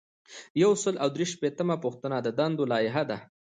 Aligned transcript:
یو 0.61 0.71
سل 0.83 0.95
او 1.03 1.09
درې 1.15 1.25
شپیتمه 1.33 1.75
پوښتنه 1.83 2.17
د 2.21 2.27
دندو 2.37 2.63
لایحه 2.71 3.03
ده. 3.09 3.17